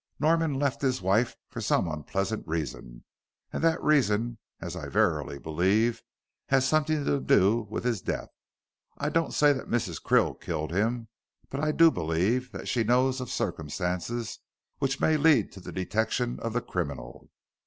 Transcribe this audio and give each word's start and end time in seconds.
Norman 0.19 0.55
left 0.57 0.81
his 0.81 0.99
wife 0.99 1.35
for 1.47 1.61
some 1.61 1.87
unpleasant 1.87 2.43
reason, 2.47 3.03
and 3.53 3.63
that 3.63 3.79
reason, 3.83 4.39
as 4.59 4.75
I 4.75 4.87
verily 4.89 5.37
believe, 5.37 6.01
has 6.47 6.67
something 6.67 7.05
to 7.05 7.19
do 7.19 7.67
with 7.69 7.83
his 7.83 8.01
death. 8.01 8.29
I 8.97 9.09
don't 9.09 9.31
say 9.31 9.53
that 9.53 9.69
Mrs. 9.69 10.01
Krill 10.01 10.41
killed 10.41 10.71
him, 10.71 11.07
but 11.51 11.59
I 11.59 11.71
do 11.71 11.91
believe 11.91 12.51
that 12.51 12.67
she 12.67 12.83
knows 12.83 13.21
of 13.21 13.29
circumstances 13.29 14.39
which 14.79 14.99
may 14.99 15.17
lead 15.17 15.51
to 15.51 15.59
the 15.59 15.71
detection 15.71 16.39
of 16.39 16.53
the 16.53 16.61
criminal." 16.61 17.29